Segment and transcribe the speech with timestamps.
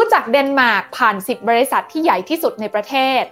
[0.00, 3.22] รู้จักเดนมาร์กผ่าน 10 บริษัทที่ใหญ่ที่สุดในประเทศ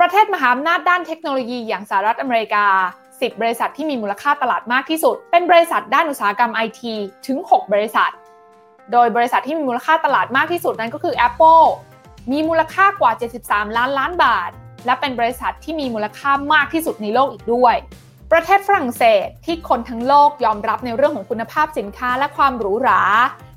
[0.00, 2.66] ประเทศมหาอำนาจด้านเทคโนโลยีอย่างสหรัฐอเมริกา
[3.04, 6.94] 10 บริษัทที่มีมูลค่าตลาดมากที่สุด เป็นบริษัทด้านอุตสาหกรรมไอที
[7.26, 8.10] ถึง 6 บริษัท
[8.92, 11.66] โดยบริษัทที่มีมูลค่าตลาดมากที่สุดนั้นก็คือ Apple
[12.32, 13.12] มีมูลค่ากว่า
[13.44, 14.50] 73 ล้านล้านบาท
[14.86, 17.74] และเป็นบริษัทที่มีมูลค่ามากที่สุดในโลกอีกด้วย
[18.32, 23.02] ประเทศฝรั่งเศสที่คนทั้งโลกยอมรับในเรื่องของคุณภาพสินค้าและความหรูหรา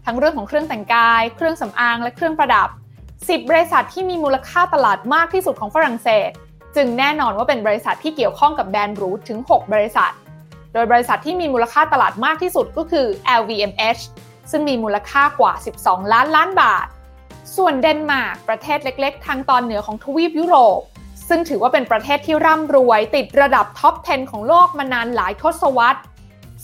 [0.05, 2.69] ทั้งเรื่องของเครื่องแต่งกาย เครื่องสำอาง และเครื่องประดับ
[3.09, 6.29] 10 บริษัทที่มีมูลค่าตลาดมากที่สุดของฝรั่งเศส
[6.75, 10.11] จึงแน่นอนว่าเป็นบริษัทที่เกี่ยวข้องกับแบรนด์รูทถึง 6 บริษัท
[10.73, 13.05] โดยบริษัทที่มีมูลค่าตลาดมากที่สุดก็คือ
[13.39, 14.01] LVMH
[14.51, 16.87] ซึ่งมีมูลค่ากว่า 12 ล้านล้านบาท
[17.57, 20.79] ส่วนเดนมาร์กประเทศเล็ก ๆ ทางตอนเหนือของทวีปยุโรป
[21.29, 26.01] ซึ่งถือว่าเป็นประเทศที่ร่ำรวยติดระดับท็อป 10 ของโลกมานานหลายทศวรรษ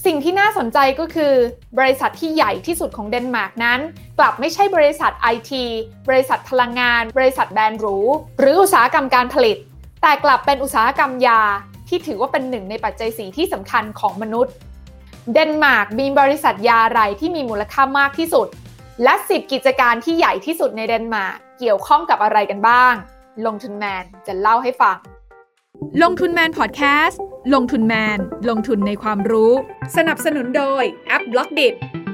[0.06, 1.34] สิ่งที่น่าสนใจก็คือ
[1.80, 3.80] บริษัทที่ใหญ่ที่สุดของเดนมาร์กนั้น
[4.20, 5.64] กลับไม่ใช่บริษัทไอที
[6.10, 7.98] บริษัทพลังงาน บริษัทแบรนด์หรู
[8.40, 9.58] หรืออุตสาหกรรมการผลิต
[10.02, 11.42] แต่กลับเป็นอุตสาหกรรมยา
[11.88, 14.54] ที่ถือว่าเป็นหนึ่งในปัจจัยสี่ที่สำคัญของมนุษย์
[15.34, 18.48] เดนมาร์กมีบริษัทยาอะไรที่มีมูลค่ามากที่สุด
[19.04, 22.94] และ10กิจการที่ใหญ่ที่สุดในเดนมาร์กเกี่ยวข้องกับอะไรกันบ้าง
[23.46, 24.98] ลงทุนแมนจะเล่าให้ฟัง
[26.04, 27.20] ลงทุนแมนพอดแคสต์
[27.54, 29.52] ลงทุนแมน ลงทุนในความรู้
[29.98, 31.68] สนับสนุนโดยแอป Blockdit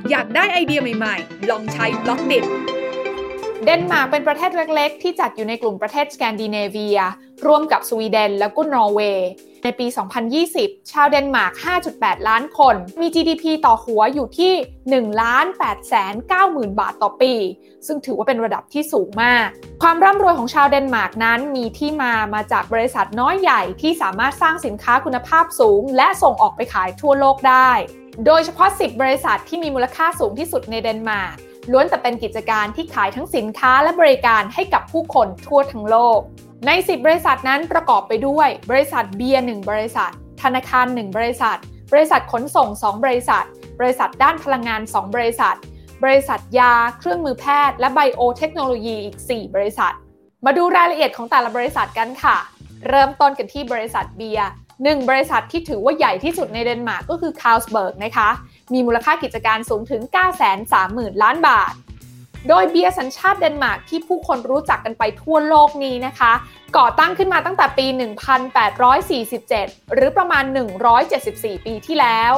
[0.09, 2.39] อยากได้ไอเดียใหม่ ๆ ลองใช้ Blockdit
[3.67, 6.99] เดนมาร์กเป็นประเทศเล็กๆ ที่จัดอยู่ในกลุ่มประเทศสแกนดิเนเวีย
[7.45, 9.29] ร่วมกับสวีเดนและก็นอร์เวย์
[9.63, 9.87] ในปี
[10.39, 11.53] 2020 ชาวเดนมาร์ก
[11.91, 14.53] 5.8 ล้านคน มี GDP ต่อหัวอยู่ที่
[15.09, 17.33] 1 ล้าน8แสน9หมื่นบาทต่อปี
[17.87, 19.47] ซึ่งถือว่าเป็นระดับที่สูงมาก
[19.81, 27.71] ความร่ำรวยของชาวเดนมาร์กนั้นมีที่มามาจากบริษัทน้อยใหญ่ที่สามารถสร้างสินค้าคุณภาพสูง และส่งออกไปขายทั่วโลกได้
[28.25, 31.35] โดยเฉพาะ 10 บริษัทที่มีมูลค่าสูงที่สุดในเดนมาร์ก
[31.71, 36.19] ล้วนแต่เป็นกิจการที่ขายทั้งสินค้าและบริการให้กับผู้คนทั่วทั้งโลก
[36.65, 40.11] ใน 10 บริษัทนั้นประกอบไปด้วย บริษัทเบียร์1บริษัท
[40.41, 41.57] ธนาคาร 1 บริษัท
[41.91, 43.45] บริษัทขนส่ง 2 บริษัท
[43.79, 45.55] บริษัทด้านพลังงาน 2 บริษัท
[46.03, 49.93] บริษัทยา เครื่องมือแพทย์ และไบโอเทคโนโลยีอีก 4 บริษัท
[50.45, 52.37] มาดูรายละเอียดของแต่ละบริษัทกันค่ะ
[52.87, 54.47] เริ่มต้นกันที่บริษัทเบียร์
[54.83, 58.29] หนึ่งบริษัทที่ถือว่าใหญ่ที่สุดในเดนมาร์กก็คือ Carlsberg นะคะ
[58.73, 60.01] มีมูลค่ากิจการสูงถึง
[60.61, 61.73] 930,000 ล้านบาท
[62.49, 66.33] โดยเบียร์สัญชาติเดนมาร์กที่ผู้คนรู้จักกันไปทั่วโลกนี้นะคะ
[66.77, 67.87] ก่อตั้งขึ้นมาตั้งแต่ปี
[69.09, 70.43] 1847 หรือประมาณ
[71.05, 72.33] 174 ปีที่แล้ว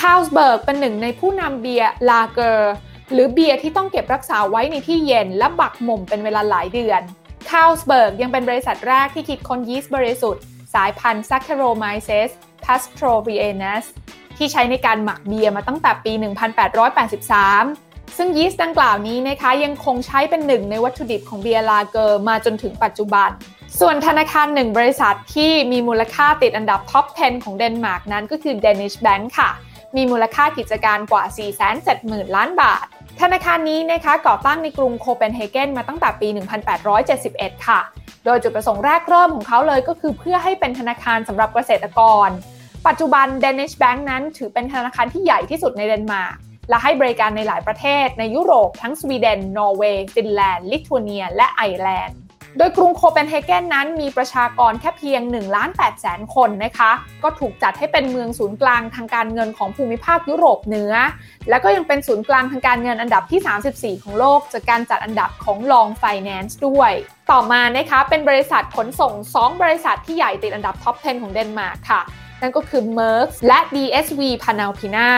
[0.00, 2.72] Carlsberg เป็นหนึ่งในผู้นำเบียร์ลาเกอร์
[3.12, 7.00] หรือเบียร์ที่ต้องเก็บรักษาไว้ในที่เย็นและหมักบ่มเป็นเวลาหลายเดือน
[7.50, 10.42] Carlsberg ยังเป็นบริษัทแรกที่คิดค้นยีสต์บริสุทธิ์
[10.74, 12.30] สายพันธุ์ Saccharomyces
[12.64, 13.84] pastorianus
[14.36, 16.12] ที่ใช้ในการหมักเบียร์มาตั้งแต่ปี
[16.74, 23.30] 1883 ซึ่งยีสต์ดังกล่าวนี้นะคะยังคงใช้เป็นหนึ่งในวัตถุดิบของเบียร์ลาเกอร์มาจนถึงปัจจุบัน
[23.80, 29.50] ส่วนธนาคารหนึ่งบริษัทที่มีมูลค่าติดอันดับท็อป 10 ของเดนมาร์กนั้นก็คือ Danske Bank ค่ะ
[29.96, 31.24] มีมูลค่ากิจการกว่า
[31.80, 32.86] 470,000 ล้านบาท
[33.26, 36.28] ธนาคารนี้นะคะก่อตั้งในกรุงโคเปนเฮเกนมาตั้งแต่ปี
[36.96, 37.80] 1871 ค่ะ
[38.24, 42.28] โดยจุดประสงค์แรกเริ่มของเขาเลยก็คือเพื่อให้เป็นธนาคารสำหรับเกษตรกร
[42.86, 46.36] ปัจจุบัน Danske Bank นั้นถือเป็นธนาคารที่ใหญ่ที่สุดในเดนมาร์ก
[46.68, 52.18] และให้บริการในหลายประเทศในยุโรปทั้งสวีเดน นอร์เวย์ ฟินแลนด์ ลิทัวเนีย และไอร์แลนด์
[52.58, 56.90] โดยกรุงโคเปนเฮเกนนั้นมีประชากรแค่เพียง1ล้าน8แสนคนนะคะ
[57.22, 60.94] ก็ถูกจัดให้เป็นเมืองศูนย์กลางทางการเงินของภูมิภาคยุโรปเหนือ
[61.48, 66.92] และก็ยังเป็นศูนย์กลางทางการเงินอันดับที่ 34 ของโลก จากการจัดอันดับของ Long Finance ด้วย
[67.30, 72.02] ต่อมานะคะเป็นบริษัทขนส่ง 2 บริษัทที่ใหญ่ติดอันดับท็อป 10 ของเดนมาร์กค่ะ
[72.40, 75.08] นั่นก็คือ Maersk และ DSV Panalpina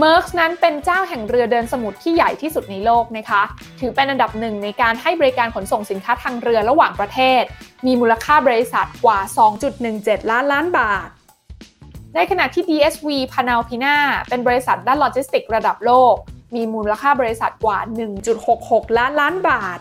[0.00, 3.42] Maersk นั้นเป็นเจ้าแห่งเรือเดินสมุทรที่ใหญ่ที่สุดในโลกนะคะ
[3.80, 7.42] ถือเป็นอันดับหนึ่งในการให้บริการขนส่งสินค้าทางเรือระหว่างประเทศ
[7.86, 9.18] มีมูลค่าบริษัทกว่า
[9.74, 11.08] 2.17 ล้านล้านบาท
[12.14, 13.96] ในขณะที่ DSV Panalpina
[14.28, 16.14] เป็นบริษัทด้านโลจิสติกระดับโลก
[16.54, 17.78] มีมูลค่าบริษัทกว่า
[18.38, 19.78] 1.66 ล้านล้านบาท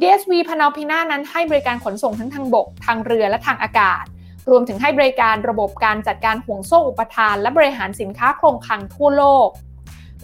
[0.00, 4.04] DSV Panalpina นั้นให้บริการขนส่งทั้งทางบก ทางเรือและทางอากาศ
[4.50, 9.48] รวมถึงให้บริการระบบการจัดการห่วงโซ่อุปทาน และบริหารสินค้าโครงคลังทั่วโลก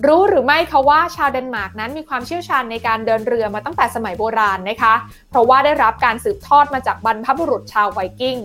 [0.06, 4.94] รู้หรือไม่คะว่าชาวเดนมาร์กนั้นมีความเชี่ยวชาญในการเดินเรือมาตั้งแต่สมัยโบราณนะคะ
[5.30, 8.38] เพราะว่าได้รับการสืบทอดมาจากบรรพบุรุษชาวไวกิ้ง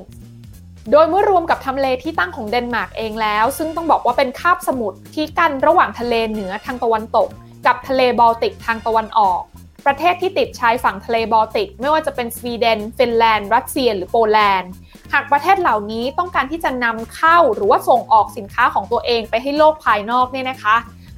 [0.92, 7.28] โดยเมื่อรวมกับทำเลที่ตั้งของเดนมาร์กเองแล้ว ซึ่งต้องบอกว่าเป็นคาบสมุทรที่กั้นระหว่างทะเลเหนือทางตะวันตก
[7.66, 9.42] กับทะเลบอลติกทางตะวันออก
[9.86, 14.72] ประเทศที่ติดชายฝั่งทะเลบอลติก ไม่ว่าจะเป็นสวีเดน ฟินแลนด์ รัสเซีย หรือโปแลนด์
[15.14, 20.76] หากประเทศเหล่านี้ต้องการที่จะนำเข้าหรือว่าส่งออกสินค้าของตัวเองไปให้โลกภายนอกเนี่ยนะคะ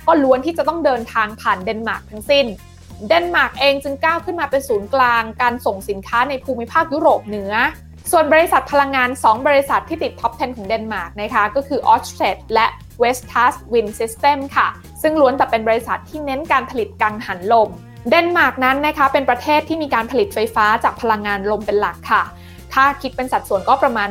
[0.07, 2.45] ก็ล้วนที่จะต้องเดินทางผ่านเดนมาร์กทั้งสิ้น
[3.07, 7.53] เดนมาร์กเองจึงก้าวขึ้นมาเป็นศูนย์กลาง การส่งสินค้าในภูมิภาคยุโรปเหนือ
[8.11, 12.67] ส่วนบริษัทพลังงาน 2 บริษัทที่ติดท็อป 10 ของเดนมาร์กนะคะก็คือ o r s t e d และ
[13.01, 14.67] Vestas Wind System ค่ะ
[15.01, 17.69] ซึ่งล้วนแต่เป็นบริษัทที่เน้นการผลิตกังหันลม
[18.09, 22.23] เดนมาร์กนั้นนะคะเป็นประเทศที่มีการผลิตไฟฟ้าจากพลังงานลมเป็นหลักค่ะ
[22.75, 24.09] ถ้าคิดเป็นสัดส่วนก็ประมาณ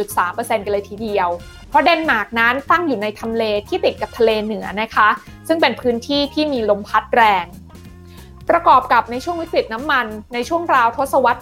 [0.00, 1.28] 56.3%กันเลยทีเดียว
[1.68, 5.08] เพราะเดนมาร์กนั้นตั้งอยู่ในทำเลที่ติดกับทะเลเหนือนะคะ
[5.48, 7.46] ซึ่งเป็นพื้นที่ที่มีลมพัดแรง
[8.50, 11.38] ประกอบกับในช่วงวิกฤตน้ำมันในช่วงราวทศวรรษ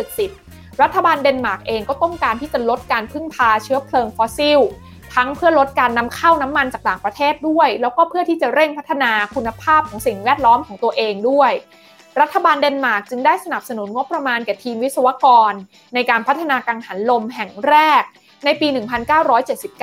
[0.00, 4.60] 1970 รัฐบาลเดนมาร์กเองก็ต้องการที่จะลดการพึ่งพาเชื้อเพลิงฟอสซิล
[5.14, 11.52] ทั้งเพื่อลดการนำเข้าน้ำมันจากต่างประเทศด้วย แล้วก็เพื่อที่จะเร่งพัฒนาคุณภาพของสิ่งแวดล้อมของตัวเองด้วย
[12.20, 15.52] รัฐบาลเดนมาร์กจึงได้สนับสนุนงบประมาณแก่ทีมวิศวกร
[15.94, 18.02] ในการพัฒนากังหันลมแห่งแรก
[18.44, 18.68] ในปี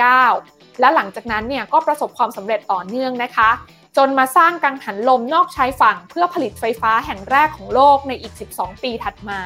[0.02, 3.50] 1979 และหลังจากนั้นเนี่ยก็ประสบความสำเร็จต่อเนื่องนะคะ
[3.96, 9.40] จนมาสร้างกังหันลมนอกชายฝั่ง เพื่อผลิตไฟฟ้าแห่งแรกของโลกในอีก 12 ปีถัดมา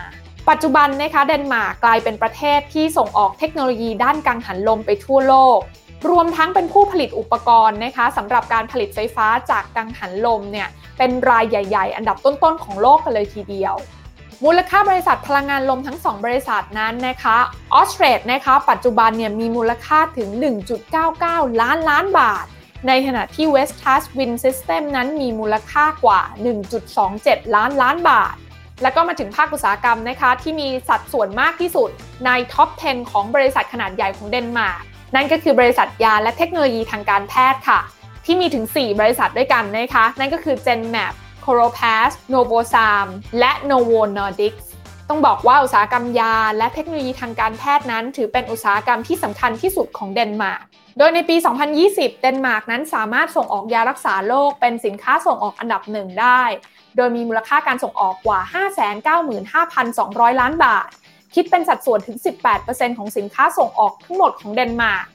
[0.49, 5.61] ปัจจุบันนะคะเดนมาร์กกลายเป็นประเทศที่ส่งออกเทคโนโลยีด้านกังหันลมไปทั่วโลก
[6.11, 13.75] รวมทั้งเป็นผู้ผลิตอุปกรณ์นะคะสำหรับการผลิตไฟฟ้าจากกังหันลมเนี่ยเป็นรายใหญ่ ๆ อันดับต้นๆของโลกกันเลยทีเดียว
[14.45, 17.37] มูลค่าบริษัทพลังงานลมทั้ง 2 บริษัทนั้นนะคะ
[17.75, 20.29] ออสเตรดนะคะปัจจุบันเนี่ยมีมูลค่าถึง
[20.97, 22.45] 1.99 ล้านล้านบาท
[22.89, 26.21] ในขณะที่ Vestas Wind System นั้นมีมูลค่ากว่า
[26.85, 28.35] 1.27 ล้านล้านบาท
[28.83, 31.91] แล้วก็มาถึงภาคอุตสาหกรรมนะคะที่มีสัดส่วนมากที่สุด
[32.27, 34.83] ในท็อป 10 ของบริษัทขนาดใหญ่ของเดนมาร์ก
[35.17, 37.81] นั่นก็คือบริษัทยาและเทคโนโลยีทางการแพทย์ค่ะ
[38.25, 41.13] ที่มีถึง 4 บริษัทด้วยกันนะคะ นั่นก็คือ Genmab
[41.45, 44.67] c o r o p a s Novozymes และ Novonordics
[45.09, 50.63] ต้องบอกว่าอุตสาหกรรมยาและเทคโนโลยีทางการแพทย์นั้น ถือเป็นอุตสาหกรรมที่สำคัญที่สุดของเดนมาร์ก
[50.99, 51.37] โดยในปี
[51.79, 56.43] 2020 เดนมาร์กนั้นสามารถส่งออกยารักษาโรคเป็นสินค้าส่งออกอันดับหนึ่งได้
[56.97, 58.41] โดยมีมูลค่าการส่งออกกว่า
[59.61, 60.89] 595,200 ล้านบาท
[61.39, 62.19] คิดเป็นสัดส่วนถึง
[62.59, 65.07] 18%ของสินค้าส่งออกทั้งหมดของเดนมาร์ก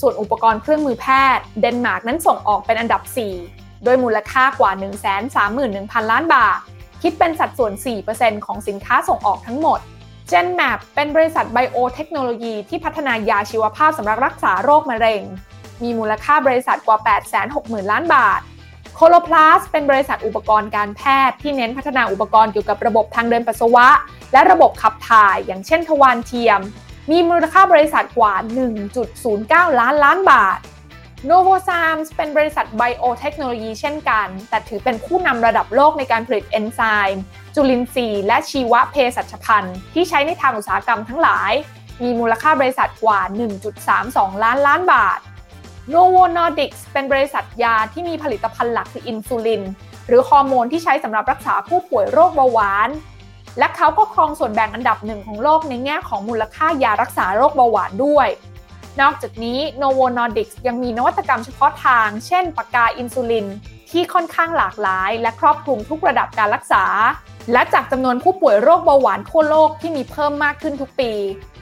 [0.00, 3.02] ส่วนอุปกรณ์เครื่องมือแพทย์ เดนมาร์กนั้นส่งออกเป็นอันดับ
[3.44, 4.70] 4โดยมูลค่ากว่า
[5.40, 6.58] 131,000 ล้านบาท
[7.02, 7.72] คิดเป็นสัดส่วน
[8.10, 9.78] 4%ของสินค้าส่งออกทั้งหมด
[10.30, 15.22] GenMap เป็นบริษัทไบโอเทคโนโลยีที่พัฒนายาชีวภาพสำหรับรักษาโรคมะเร็ง
[15.82, 16.98] มีมูลค่าบริษัทกว่า
[17.44, 18.40] 860,000 ล้านบาท
[19.04, 23.88] โคโลพลาสเป็นบริษัทอุปกรณ์การแพทย์ที่เน้นพัฒนาอุปกรณ์เกี่ยวกับระบบทางเดินปัสสาวะ
[24.32, 26.60] และระบบขับถ่าย อย่างเช่นทวารเทียม
[27.10, 28.34] มีมูลค่าบริษัทกว่า
[29.06, 30.58] 1.09 ล้านล้านบาท
[31.28, 36.80] Novozymes เป็นบริษัทไบโอเทคโนโลยีเช่นกัน แต่ถือเป็นผู้นำระดับโลกในการผลิตเอนไซ
[37.12, 37.22] ม์
[37.54, 41.52] จุลินทรีย์และชีวเภสัชพันธ์ที่ใช้ในทางอุตสาหกรรมทั้งหลาย
[42.02, 43.20] มีมูลค่าบริษัทกว่า
[43.82, 45.20] 1.32 ล้านล้านบาท
[45.90, 49.62] Novo Nordisk เป็นบริษัทยาที่มีผลิตภัณฑ์หลักคืออินซูลิน
[50.06, 52.88] หรือฮอร์โมนที่ใช้สำหรับรักษาผู้ป่วยโรคเบาหวาน
[53.58, 58.28] และเขาก็ครองส่วนแบ่งอันดับหนึ่งของโลกในแง่ของมูลค่ายารักษาโรคเบาหวานด้วย
[59.00, 63.46] นอกจากนี้ Novo Nordisk ยังมีนวัตกรรมเฉพาะทาง เช่นปากกาอินซูลิน
[63.90, 66.84] ที่ค่อนข้างหลากหลาย และครอบคลุมทุกระดับการรักษา
[67.52, 71.12] และจากจำนวนผู้ป่วยโรคเบาหวานทั่วโลกที่มีเพิ่มมากขึ้นทุกปี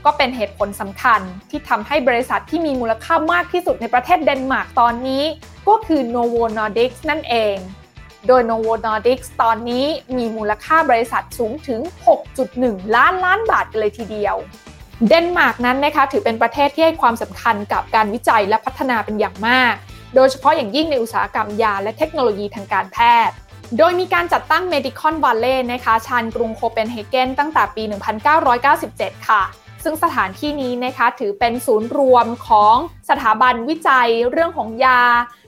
[0.05, 1.21] ก็เป็นเหตุผลสำคัญ
[1.51, 5.25] ที่ทำให้บริษัทที่มีมูลค่ามากที่สุดในประเทศเดนมาร์กตอนนี้
[5.69, 7.57] ก็คือ Novo Nordisk นั่นเอง
[8.27, 9.85] โดย Novo Nordisk ตอนนี้
[10.17, 11.81] มีมูลค่าบริษัทสูงถึง
[12.39, 14.37] 6.1 ล้านล้านบาทเลยทีเดียว
[15.09, 19.75] เดนมาร์กนั้นนะคะถือเป็นประเทศที่ให้ความสำคัญกับการวิจัยและพัฒนาเป็นอย่างมาก
[20.15, 22.99] โดยเฉพาะอย่างยิ่งในอุตสาหกรรมยาและเทคโนโลยีทางการแพ
[23.29, 23.35] ทย์
[23.79, 27.83] โดยมีการจัดตั้ง Medicon Valley นะคะ ชานกรุงโคเปนเฮเกนตั้งแต่ปี
[28.75, 29.43] 1997 ค่ะ
[29.85, 32.77] ซึ่งสถานที่นี้นะคะถือเป็นศูนย์รวมของ
[33.11, 35.03] สถาบันวิจัยเรื่องของยา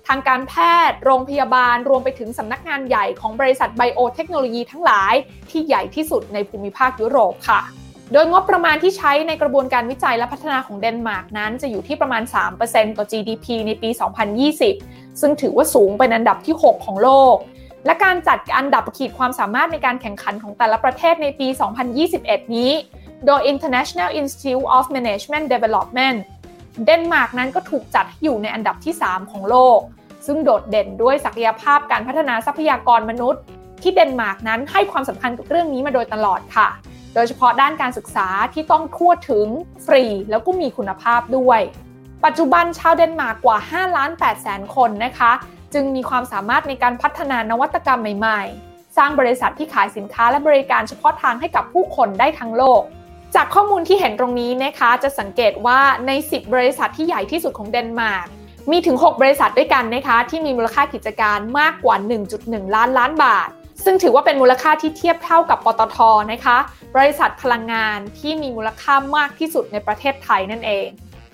[0.09, 0.55] ทางการแพ
[0.89, 5.15] ทย์ โรงพยาบาล รวมไปถึงสำนักงานใหญ่ของบริษัทไบโอเทคโนโลยีทั้งหลาย
[5.51, 7.61] ที่ใหญ่ที่สุดในภูมิภาคยุโรปค่ะ
[8.12, 12.23] โดยงบประมาณที่ใช้ในกระบวนการวิจัยและพัฒนาของเดนมาร์กนั้นจะอยู่ที่ประมาณ
[12.61, 13.91] 3%ต่อ GDP ในปี
[14.55, 17.37] 2020 ซึ่งถือว่าสูงเป็นอันดับที่ 6 ของโลก
[17.87, 21.49] และการจัดอันดับขีดความสามารถในการแข่งขันของแต่ละประเทศในปี
[22.01, 22.73] 2021 นี้
[23.26, 26.19] โดย International Institute of Management Development
[26.85, 29.81] เดนมาร์กนั้นก็ถูกจัดอยู่ในอันดับที่ 3 ของโลก
[30.26, 33.43] ซึ่งโดดเด่นด้วยศักยภาพการพัฒนาทรัพยากรมนุษย์
[33.83, 36.69] ที่เดนมาร์กนั้นให้ความสำคัญกับเรื่องนี้มาโดยตลอดค่ะ
[37.14, 39.47] โดยเฉพาะด้านการศึกษาที่ต้องทั่วถึง
[39.87, 41.61] ฟรีแล้วก็มีคุณภาพด้วย
[42.25, 45.33] ปัจจุบันชาวเดนมาร์กกว่า5ล้าน8แสนคนนะคะ
[45.75, 52.83] จึงมีความสามารถในการพัฒนานวัตกรรมใหม่ ๆ สร้างบริษัทที่ขายสินค้าและบริการเฉพาะทางให้กับผู้คนได้ทั้งโลก
[53.35, 58.27] จากข้อมูลที่เห็นตรงนี้นะคะจะสังเกตว่าใน 10 บริษัทที่ใหญ่ที่สุดของเดนมาร์ก
[58.71, 61.97] มีถึง 6 บริษัทด้วยกันนะคะที่มีมูลค่ากิจการมากกว่า
[62.35, 63.49] 1.1 ล้านล้านบาท
[63.85, 65.97] ซึ่งถือว่าเป็นมูลค่าที่เทียบเท่ากับปตท
[66.33, 66.57] นะคะ
[66.97, 70.87] บริษัทพลังงานที่มีมูลค่ามากที่สุดในประเทศไทยนั่นเอง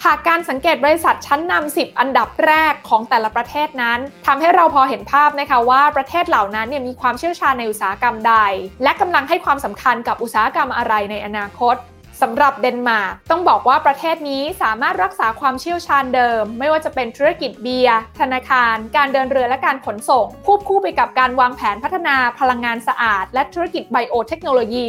[0.05, 8.35] หากการสังเกตบริษัทชั้นนำ10 อันดับแรกของแต่ละประเทศนั้นทำให้เราพอเห็นภาพนะคะว่าประเทศเหล่านั้นเนี่ยมีความเชี่ยวชาญในอุตสาหกรรมใด
[8.83, 11.77] และกำลังให้ความสำคัญกับอุตสาหกรรมอะไรในอนาคต
[12.23, 24.89] สำหรับเดนมาร์กต้องบอกว่าประเทศนี้สามารถรักษาความเชี่ยวชาญเดิม ไม่ว่าจะเป็นธุรกิจเบียร์ธนาคาร การเดินเรือและการขนส่งควบคู่ไปกับการวางแผนพัฒนาพลังงานสะอาด และธุรกิจไบโอเทคโนโลยี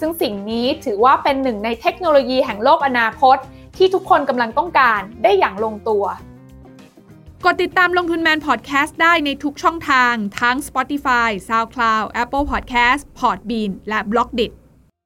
[0.00, 3.36] ซึ่งสิ่งนี้ถือว่าเป็นหนึ่งในเทคโนโลยีแห่งโลกอนาคต
[3.76, 6.04] ที่ทุกคนกำลังต้องการได้อย่างลงตัว
[7.44, 14.46] กดติดตามลงทุนแมนพอดแคสต์ได้ในทุกช่องทางทั้ง Spotify, SoundCloud, Apple Podcast, Podbean และ b l o กดิ